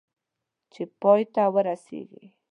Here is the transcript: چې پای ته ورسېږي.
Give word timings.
چې 0.71 0.81
پای 1.01 1.21
ته 1.33 1.43
ورسېږي. 1.53 2.23